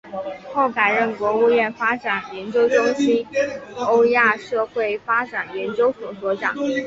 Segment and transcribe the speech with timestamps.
[0.51, 3.23] 后改任国务院发展研究中心
[3.75, 6.55] 欧亚社会发展研究所所长。